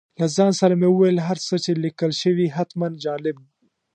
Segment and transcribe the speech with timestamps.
[0.19, 3.67] له ځان سره مې وویل هر څه چې لیکل شوي حتماً جالب به وي.